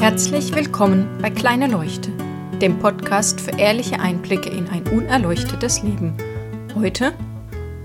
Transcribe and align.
Herzlich 0.00 0.54
willkommen 0.54 1.18
bei 1.20 1.28
Kleine 1.28 1.66
Leuchte, 1.66 2.10
dem 2.62 2.78
Podcast 2.78 3.38
für 3.38 3.50
ehrliche 3.58 4.00
Einblicke 4.00 4.48
in 4.48 4.66
ein 4.66 4.88
unerleuchtetes 4.88 5.82
Leben. 5.82 6.16
Heute 6.74 7.12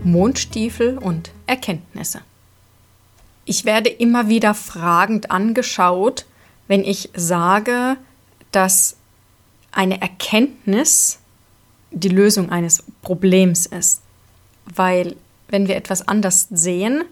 Mondstiefel 0.01 0.97
und 0.97 1.31
Erkenntnisse. 1.45 2.21
Ich 3.43 3.65
werde 3.65 3.89
immer 3.89 4.29
wieder 4.29 4.53
fragend 4.53 5.29
angeschaut, 5.29 6.25
wenn 6.69 6.85
ich 6.85 7.09
sage, 7.15 7.97
dass 8.53 8.95
eine 9.73 9.99
Erkenntnis 9.99 11.19
die 11.91 12.07
Lösung 12.07 12.49
eines 12.49 12.85
Problems 13.01 13.65
ist. 13.65 13.99
Weil 14.73 15.17
wenn 15.49 15.67
wir 15.67 15.75
etwas 15.75 16.07
anders 16.07 16.47
sehen, 16.49 17.03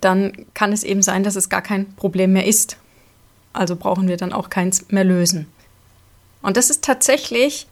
dann 0.00 0.32
kann 0.52 0.72
es 0.72 0.82
eben 0.82 1.02
sein, 1.02 1.22
dass 1.22 1.36
es 1.36 1.48
gar 1.48 1.62
kein 1.62 1.94
Problem 1.94 2.32
mehr 2.32 2.46
ist. 2.46 2.76
Also 3.56 3.76
brauchen 3.76 4.08
wir 4.08 4.16
dann 4.16 4.32
auch 4.32 4.50
keins 4.50 4.86
mehr 4.88 5.04
lösen. 5.04 5.46
Und 6.42 6.56
das 6.56 6.70
ist 6.70 6.84
tatsächlich 6.84 7.66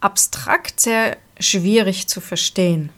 abstrakt 0.00 0.80
sehr 0.80 1.16
schwierig 1.38 2.08
zu 2.08 2.20
verstehen. 2.20 2.90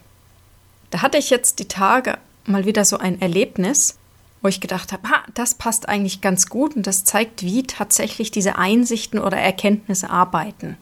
Da 0.90 1.02
hatte 1.02 1.18
ich 1.18 1.30
jetzt 1.30 1.58
die 1.58 1.68
Tage 1.68 2.18
mal 2.46 2.66
wieder 2.66 2.84
so 2.84 2.98
ein 2.98 3.20
Erlebnis, 3.20 3.98
wo 4.42 4.48
ich 4.48 4.60
gedacht 4.60 4.92
habe, 4.92 5.08
ha, 5.08 5.22
das 5.32 5.54
passt 5.54 5.88
eigentlich 5.88 6.20
ganz 6.20 6.48
gut 6.48 6.76
und 6.76 6.86
das 6.86 7.04
zeigt, 7.04 7.42
wie 7.42 7.62
tatsächlich 7.62 8.30
diese 8.30 8.56
Einsichten 8.56 9.18
oder 9.18 9.38
Erkenntnisse 9.38 10.10
arbeiten. 10.10 10.76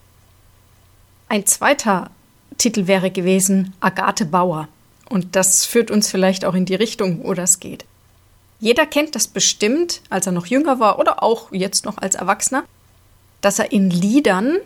Ein 1.28 1.46
zweiter 1.46 2.10
Titel 2.58 2.86
wäre 2.86 3.10
gewesen 3.10 3.72
Agathe 3.80 4.24
Bauer. 4.26 4.68
Und 5.08 5.36
das 5.36 5.64
führt 5.64 5.90
uns 5.90 6.10
vielleicht 6.10 6.44
auch 6.44 6.54
in 6.54 6.64
die 6.64 6.74
Richtung, 6.74 7.24
wo 7.24 7.34
das 7.34 7.60
geht. 7.60 7.84
Jeder 8.62 8.86
kennt 8.86 9.16
das 9.16 9.26
bestimmt, 9.26 10.02
als 10.08 10.26
er 10.26 10.32
noch 10.32 10.46
jünger 10.46 10.78
war 10.78 11.00
oder 11.00 11.20
auch 11.24 11.50
jetzt 11.50 11.84
noch 11.84 11.98
als 11.98 12.14
Erwachsener, 12.14 12.62
dass 13.40 13.58
er 13.58 13.72
in 13.72 13.90
Liedern 13.90 14.56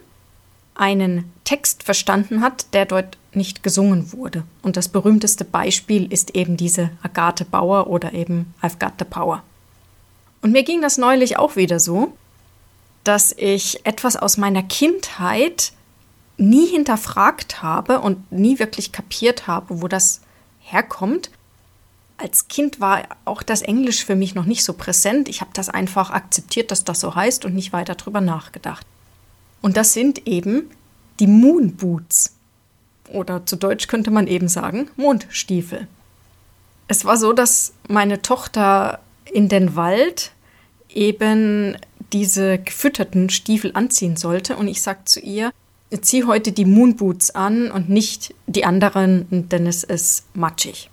einen 0.74 1.32
Text 1.44 1.82
verstanden 1.82 2.42
hat, 2.42 2.74
der 2.74 2.84
dort 2.84 3.16
nicht 3.32 3.62
gesungen 3.62 4.12
wurde. 4.12 4.44
Und 4.60 4.76
das 4.76 4.90
berühmteste 4.90 5.46
Beispiel 5.46 6.12
ist 6.12 6.36
eben 6.36 6.58
diese 6.58 6.90
Agathe 7.02 7.46
Bauer 7.46 7.86
oder 7.86 8.12
eben 8.12 8.52
I've 8.60 8.78
Got 8.78 8.98
the 8.98 9.06
Power. 9.06 9.42
Und 10.42 10.52
mir 10.52 10.62
ging 10.62 10.82
das 10.82 10.98
neulich 10.98 11.38
auch 11.38 11.56
wieder 11.56 11.80
so, 11.80 12.12
dass 13.02 13.32
ich 13.38 13.86
etwas 13.86 14.16
aus 14.16 14.36
meiner 14.36 14.62
Kindheit 14.62 15.72
nie 16.36 16.66
hinterfragt 16.66 17.62
habe 17.62 18.00
und 18.00 18.30
nie 18.30 18.58
wirklich 18.58 18.92
kapiert 18.92 19.46
habe, 19.46 19.80
wo 19.80 19.88
das 19.88 20.20
herkommt. 20.60 21.30
Als 22.18 22.48
Kind 22.48 22.80
war 22.80 23.04
auch 23.24 23.42
das 23.42 23.62
Englisch 23.62 24.04
für 24.04 24.16
mich 24.16 24.34
noch 24.34 24.46
nicht 24.46 24.64
so 24.64 24.72
präsent. 24.72 25.28
Ich 25.28 25.40
habe 25.40 25.50
das 25.52 25.68
einfach 25.68 26.10
akzeptiert, 26.10 26.70
dass 26.70 26.84
das 26.84 27.00
so 27.00 27.14
heißt 27.14 27.44
und 27.44 27.54
nicht 27.54 27.72
weiter 27.72 27.94
drüber 27.94 28.20
nachgedacht. 28.20 28.86
Und 29.60 29.76
das 29.76 29.92
sind 29.92 30.26
eben 30.26 30.70
die 31.20 31.26
Moon 31.26 31.76
Boots. 31.76 32.34
Oder 33.12 33.44
zu 33.46 33.56
Deutsch 33.56 33.86
könnte 33.86 34.10
man 34.10 34.26
eben 34.26 34.48
sagen 34.48 34.90
Mondstiefel. 34.96 35.86
Es 36.88 37.04
war 37.04 37.16
so, 37.16 37.32
dass 37.32 37.72
meine 37.88 38.22
Tochter 38.22 39.00
in 39.32 39.48
den 39.48 39.76
Wald 39.76 40.32
eben 40.88 41.76
diese 42.12 42.58
gefütterten 42.58 43.28
Stiefel 43.30 43.72
anziehen 43.74 44.16
sollte 44.16 44.56
und 44.56 44.68
ich 44.68 44.80
sagte 44.82 45.04
zu 45.04 45.20
ihr, 45.20 45.52
zieh 46.00 46.24
heute 46.24 46.52
die 46.52 46.64
Moonboots 46.64 47.32
an 47.32 47.70
und 47.70 47.88
nicht 47.88 48.34
die 48.46 48.64
anderen, 48.64 49.48
denn 49.48 49.66
es 49.66 49.84
ist 49.84 50.24
matschig. 50.34 50.90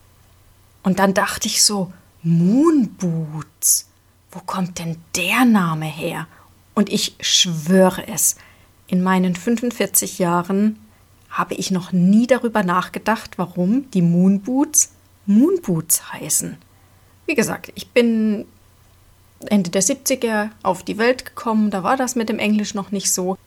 Und 0.83 0.99
dann 0.99 1.13
dachte 1.13 1.47
ich 1.47 1.63
so, 1.63 1.91
Moonboots, 2.23 3.89
wo 4.31 4.39
kommt 4.39 4.79
denn 4.79 4.97
der 5.15 5.45
Name 5.45 5.85
her? 5.85 6.27
Und 6.73 6.91
ich 6.91 7.15
schwöre 7.19 8.07
es, 8.07 8.35
in 8.88 9.01
meinen 9.01 9.35
45 9.35 10.19
Jahren 10.19 10.79
habe 11.29 11.55
ich 11.55 11.72
noch 11.72 11.91
nie 11.91 12.27
darüber 12.27 12.63
nachgedacht, 12.63 13.38
warum 13.38 13.89
die 13.91 14.01
Moonboots 14.01 14.91
Moonboots 15.25 16.11
heißen. 16.11 16.57
Wie 17.25 17.35
gesagt, 17.35 17.72
ich 17.75 17.89
bin 17.91 18.45
Ende 19.45 19.69
der 19.69 19.81
70er 19.81 20.49
auf 20.61 20.83
die 20.83 20.97
Welt 20.97 21.25
gekommen, 21.25 21.72
da 21.72 21.83
war 21.83 21.97
das 21.97 22.16
mit 22.16 22.29
dem 22.29 22.39
Englisch 22.39 22.73
noch 22.73 22.91
nicht 22.91 23.11
so. 23.11 23.38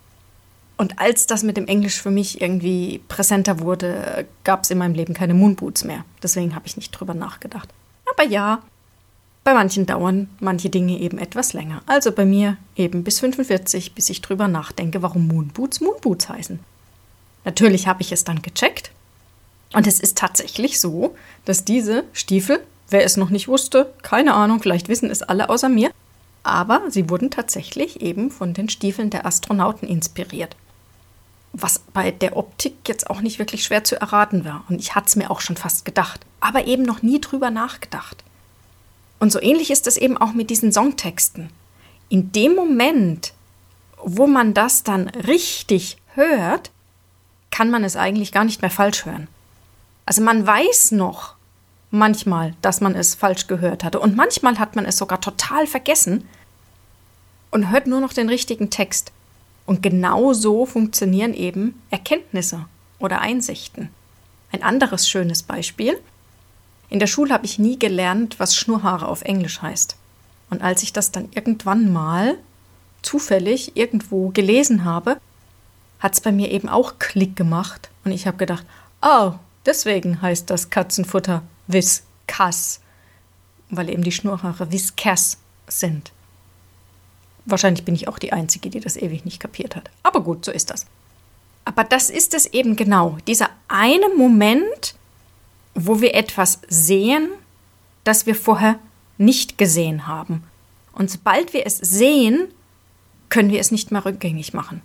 Und 0.76 0.98
als 0.98 1.26
das 1.26 1.42
mit 1.42 1.56
dem 1.56 1.66
Englisch 1.66 2.02
für 2.02 2.10
mich 2.10 2.40
irgendwie 2.40 3.00
präsenter 3.08 3.60
wurde, 3.60 4.26
gab 4.44 4.64
es 4.64 4.70
in 4.70 4.78
meinem 4.78 4.94
Leben 4.94 5.14
keine 5.14 5.32
Moonboots 5.32 5.84
mehr. 5.84 6.04
Deswegen 6.22 6.54
habe 6.54 6.66
ich 6.66 6.76
nicht 6.76 6.90
drüber 6.90 7.14
nachgedacht. 7.14 7.68
Aber 8.12 8.28
ja, 8.28 8.62
bei 9.42 9.54
manchen 9.54 9.86
dauern 9.86 10.28
manche 10.38 10.68
Dinge 10.68 10.98
eben 10.98 11.18
etwas 11.18 11.54
länger. 11.54 11.82
Also 11.86 12.12
bei 12.12 12.26
mir 12.26 12.58
eben 12.74 13.04
bis 13.04 13.20
45, 13.20 13.94
bis 13.94 14.10
ich 14.10 14.20
drüber 14.20 14.48
nachdenke, 14.48 15.02
warum 15.02 15.26
Moonboots 15.26 15.80
Moonboots 15.80 16.28
heißen. 16.28 16.58
Natürlich 17.44 17.86
habe 17.86 18.02
ich 18.02 18.12
es 18.12 18.24
dann 18.24 18.42
gecheckt. 18.42 18.90
Und 19.72 19.86
es 19.86 19.98
ist 19.98 20.18
tatsächlich 20.18 20.78
so, 20.80 21.14
dass 21.44 21.64
diese 21.64 22.04
Stiefel, 22.12 22.60
wer 22.90 23.04
es 23.04 23.16
noch 23.16 23.30
nicht 23.30 23.48
wusste, 23.48 23.92
keine 24.02 24.34
Ahnung, 24.34 24.60
vielleicht 24.60 24.88
wissen 24.88 25.10
es 25.10 25.22
alle 25.22 25.48
außer 25.48 25.68
mir, 25.68 25.90
aber 26.42 26.82
sie 26.90 27.08
wurden 27.08 27.30
tatsächlich 27.30 28.00
eben 28.02 28.30
von 28.30 28.52
den 28.52 28.68
Stiefeln 28.68 29.10
der 29.10 29.26
Astronauten 29.26 29.88
inspiriert 29.88 30.56
was 31.62 31.80
bei 31.92 32.10
der 32.10 32.36
Optik 32.36 32.74
jetzt 32.86 33.08
auch 33.08 33.20
nicht 33.20 33.38
wirklich 33.38 33.64
schwer 33.64 33.84
zu 33.84 33.98
erraten 34.00 34.44
war. 34.44 34.64
Und 34.68 34.80
ich 34.80 34.94
hatte 34.94 35.06
es 35.06 35.16
mir 35.16 35.30
auch 35.30 35.40
schon 35.40 35.56
fast 35.56 35.84
gedacht, 35.84 36.20
aber 36.40 36.66
eben 36.66 36.82
noch 36.82 37.02
nie 37.02 37.20
drüber 37.20 37.50
nachgedacht. 37.50 38.22
Und 39.18 39.32
so 39.32 39.40
ähnlich 39.40 39.70
ist 39.70 39.86
es 39.86 39.96
eben 39.96 40.18
auch 40.18 40.32
mit 40.32 40.50
diesen 40.50 40.72
Songtexten. 40.72 41.50
In 42.08 42.32
dem 42.32 42.54
Moment, 42.54 43.32
wo 44.02 44.26
man 44.26 44.52
das 44.52 44.82
dann 44.82 45.08
richtig 45.08 45.96
hört, 46.14 46.70
kann 47.50 47.70
man 47.70 47.84
es 47.84 47.96
eigentlich 47.96 48.32
gar 48.32 48.44
nicht 48.44 48.60
mehr 48.60 48.70
falsch 48.70 49.06
hören. 49.06 49.28
Also 50.04 50.22
man 50.22 50.46
weiß 50.46 50.92
noch 50.92 51.34
manchmal, 51.90 52.54
dass 52.60 52.82
man 52.82 52.94
es 52.94 53.14
falsch 53.14 53.46
gehört 53.46 53.82
hatte. 53.82 53.98
Und 53.98 54.14
manchmal 54.14 54.58
hat 54.58 54.76
man 54.76 54.84
es 54.84 54.98
sogar 54.98 55.20
total 55.20 55.66
vergessen 55.66 56.28
und 57.50 57.70
hört 57.70 57.86
nur 57.86 58.00
noch 58.00 58.12
den 58.12 58.28
richtigen 58.28 58.68
Text. 58.68 59.12
Und 59.66 59.82
genau 59.82 60.32
so 60.32 60.64
funktionieren 60.64 61.34
eben 61.34 61.82
Erkenntnisse 61.90 62.66
oder 62.98 63.20
Einsichten. 63.20 63.90
Ein 64.52 64.62
anderes 64.62 65.08
schönes 65.08 65.42
Beispiel. 65.42 65.98
In 66.88 67.00
der 67.00 67.08
Schule 67.08 67.34
habe 67.34 67.44
ich 67.44 67.58
nie 67.58 67.78
gelernt, 67.78 68.38
was 68.38 68.56
Schnurrhaare 68.56 69.08
auf 69.08 69.22
Englisch 69.22 69.60
heißt. 69.60 69.96
Und 70.50 70.62
als 70.62 70.84
ich 70.84 70.92
das 70.92 71.10
dann 71.10 71.28
irgendwann 71.34 71.92
mal 71.92 72.38
zufällig 73.02 73.76
irgendwo 73.76 74.28
gelesen 74.30 74.84
habe, 74.84 75.18
hat 75.98 76.14
es 76.14 76.20
bei 76.20 76.30
mir 76.30 76.50
eben 76.52 76.68
auch 76.68 76.98
Klick 76.98 77.34
gemacht. 77.34 77.90
Und 78.04 78.12
ich 78.12 78.26
habe 78.28 78.36
gedacht, 78.36 78.64
oh, 79.02 79.32
deswegen 79.64 80.22
heißt 80.22 80.48
das 80.48 80.70
Katzenfutter 80.70 81.42
Viskas, 81.66 82.80
weil 83.70 83.90
eben 83.90 84.02
die 84.02 84.12
Schnurrhaare 84.12 84.70
Viskas 84.70 85.38
sind. 85.66 86.12
Wahrscheinlich 87.46 87.84
bin 87.84 87.94
ich 87.94 88.08
auch 88.08 88.18
die 88.18 88.32
Einzige, 88.32 88.70
die 88.70 88.80
das 88.80 88.96
ewig 88.96 89.24
nicht 89.24 89.40
kapiert 89.40 89.76
hat. 89.76 89.90
Aber 90.02 90.20
gut, 90.20 90.44
so 90.44 90.50
ist 90.52 90.70
das. 90.70 90.86
Aber 91.64 91.84
das 91.84 92.10
ist 92.10 92.34
es 92.34 92.46
eben 92.46 92.76
genau. 92.76 93.18
Dieser 93.26 93.50
eine 93.68 94.08
Moment, 94.10 94.94
wo 95.74 96.00
wir 96.00 96.14
etwas 96.14 96.60
sehen, 96.68 97.28
das 98.04 98.26
wir 98.26 98.34
vorher 98.34 98.78
nicht 99.18 99.58
gesehen 99.58 100.06
haben. 100.06 100.44
Und 100.92 101.10
sobald 101.10 101.52
wir 101.52 101.66
es 101.66 101.78
sehen, 101.78 102.48
können 103.28 103.50
wir 103.50 103.60
es 103.60 103.70
nicht 103.70 103.90
mehr 103.90 104.04
rückgängig 104.04 104.52
machen. 104.52 104.82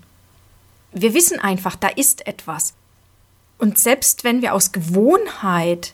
Wir 0.91 1.13
wissen 1.13 1.39
einfach, 1.39 1.75
da 1.75 1.87
ist 1.87 2.27
etwas. 2.27 2.73
Und 3.57 3.77
selbst 3.77 4.23
wenn 4.23 4.41
wir 4.41 4.53
aus 4.53 4.71
Gewohnheit 4.71 5.93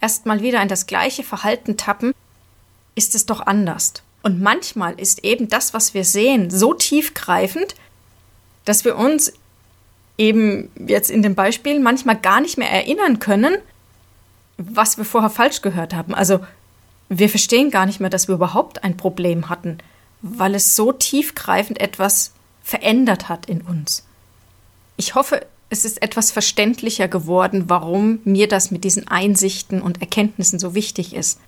erstmal 0.00 0.40
wieder 0.40 0.62
in 0.62 0.68
das 0.68 0.86
gleiche 0.86 1.24
Verhalten 1.24 1.76
tappen, 1.76 2.14
ist 2.94 3.14
es 3.14 3.26
doch 3.26 3.40
anders. 3.40 3.94
Und 4.22 4.40
manchmal 4.40 4.98
ist 4.98 5.24
eben 5.24 5.48
das, 5.48 5.74
was 5.74 5.94
wir 5.94 6.04
sehen, 6.04 6.50
so 6.50 6.74
tiefgreifend, 6.74 7.74
dass 8.64 8.84
wir 8.84 8.96
uns 8.96 9.32
eben 10.18 10.70
jetzt 10.86 11.10
in 11.10 11.22
dem 11.22 11.34
Beispiel 11.34 11.80
manchmal 11.80 12.16
gar 12.16 12.40
nicht 12.40 12.58
mehr 12.58 12.70
erinnern 12.70 13.20
können, 13.20 13.56
was 14.56 14.98
wir 14.98 15.04
vorher 15.04 15.30
falsch 15.30 15.62
gehört 15.62 15.94
haben. 15.94 16.14
Also 16.14 16.40
wir 17.08 17.28
verstehen 17.28 17.70
gar 17.70 17.86
nicht 17.86 18.00
mehr, 18.00 18.10
dass 18.10 18.28
wir 18.28 18.34
überhaupt 18.34 18.84
ein 18.84 18.96
Problem 18.96 19.48
hatten, 19.48 19.78
weil 20.20 20.54
es 20.56 20.74
so 20.74 20.92
tiefgreifend 20.92 21.80
etwas 21.80 22.32
verändert 22.62 23.28
hat 23.28 23.46
in 23.46 23.62
uns. 23.62 24.04
Ich 24.96 25.14
hoffe, 25.14 25.46
es 25.70 25.84
ist 25.84 26.02
etwas 26.02 26.32
verständlicher 26.32 27.08
geworden, 27.08 27.64
warum 27.68 28.18
mir 28.24 28.48
das 28.48 28.70
mit 28.70 28.84
diesen 28.84 29.06
Einsichten 29.06 29.80
und 29.80 30.00
Erkenntnissen 30.00 30.58
so 30.58 30.74
wichtig 30.74 31.14
ist, 31.14 31.38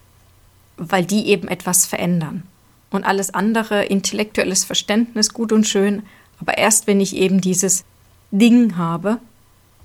weil 0.77 1.05
die 1.05 1.27
eben 1.27 1.49
etwas 1.49 1.85
verändern 1.85 2.45
und 2.91 3.05
alles 3.05 3.33
andere, 3.33 3.85
intellektuelles 3.85 4.65
Verständnis, 4.65 5.33
gut 5.33 5.53
und 5.53 5.67
schön, 5.67 6.03
aber 6.41 6.59
erst 6.59 6.87
wenn 6.87 7.01
ich 7.01 7.17
eben 7.17 7.41
dieses 7.41 7.85
Ding 8.31 8.77
habe, 8.77 9.19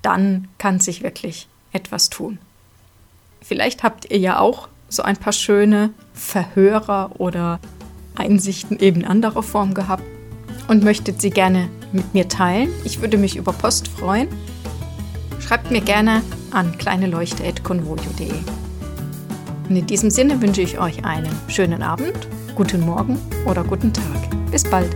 dann 0.01 0.47
kann 0.57 0.79
sich 0.79 1.03
wirklich 1.03 1.47
etwas 1.71 2.09
tun. 2.09 2.39
Vielleicht 3.41 3.83
habt 3.83 4.09
ihr 4.09 4.17
ja 4.17 4.39
auch 4.39 4.69
so 4.89 5.03
ein 5.03 5.17
paar 5.17 5.33
schöne 5.33 5.91
Verhörer 6.13 7.11
oder 7.19 7.59
Einsichten 8.15 8.79
eben 8.79 9.03
anderer 9.03 9.43
Form 9.43 9.73
gehabt. 9.73 10.03
und 10.67 10.83
möchtet 10.83 11.21
sie 11.21 11.29
gerne 11.29 11.69
mit 11.91 12.15
mir 12.15 12.27
teilen. 12.27 12.69
Ich 12.85 12.99
würde 12.99 13.19
mich 13.19 13.35
über 13.35 13.53
Post 13.53 13.87
freuen. 13.87 14.27
Schreibt 15.39 15.69
mir 15.69 15.81
gerne 15.81 16.23
an 16.49 16.75
kleineleuchte.convojo.de. 16.79 18.33
Und 19.69 19.75
in 19.75 19.85
diesem 19.85 20.09
Sinne 20.09 20.41
wünsche 20.41 20.61
ich 20.61 20.79
euch 20.79 21.05
einen 21.05 21.29
schönen 21.49 21.83
Abend, 21.83 22.27
guten 22.55 22.81
Morgen 22.85 23.19
oder 23.45 23.63
guten 23.63 23.91
Tag. 23.91 24.29
Bis 24.49 24.63
bald. 24.63 24.95